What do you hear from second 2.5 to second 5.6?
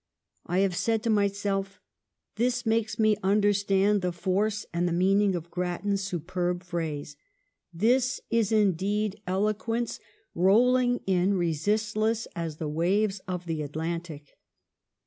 makes me understand the force and the meaning of